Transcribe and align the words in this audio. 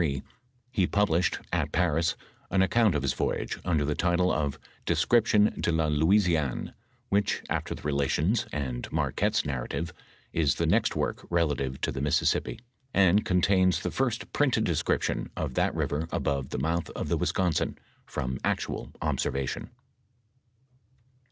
xxztU 0.01 0.23
1688, 0.73 0.81
he 0.81 0.87
published, 0.87 1.39
at 1.53 1.71
Parii^ 1.71 2.15
an 2.49 2.63
account 2.63 2.95
of 2.95 3.03
hit 3.03 3.11
rojage 3.11 3.61
under 3.63 3.85
the 3.85 3.93
title 3.93 4.31
of 4.31 4.57
Deeoription 4.87 5.61
de 5.61 5.71
la 5.71 5.89
Lonieiano, 5.89 6.73
which 7.09 7.43
after 7.51 7.75
the 7.75 7.83
Relations, 7.83 8.47
and 8.51 8.91
Marquette's 8.91 9.45
narrative, 9.45 9.93
is 10.33 10.55
the 10.55 10.65
next 10.65 10.95
work 10.95 11.23
relative 11.29 11.79
to 11.81 11.91
the 11.91 12.01
Mississippi, 12.01 12.59
and 12.95 13.23
contains 13.25 13.81
the 13.81 13.91
first 13.91 14.33
printed 14.33 14.63
de 14.63 14.75
scription 14.75 15.29
(f 15.37 15.53
that 15.53 15.75
river 15.75 16.07
above 16.11 16.49
the 16.49 16.57
month 16.57 16.89
of 16.95 17.07
the 17.07 17.17
Wisconsin, 17.17 17.77
from 18.07 18.39
actual 18.43 18.91
observation. 19.03 19.69